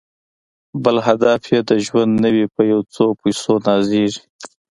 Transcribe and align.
بل 0.83 0.97
هدف 1.07 1.41
یې 1.53 1.59
د 1.69 1.71
ژوند 1.85 2.11
نه 2.23 2.29
وي 2.35 2.45
په 2.55 2.61
یو 2.71 2.81
څو 2.95 3.05
پیسو 3.21 3.53
نازیږي 3.67 4.23